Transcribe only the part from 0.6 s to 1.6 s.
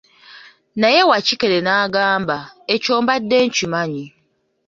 Naye Wakikere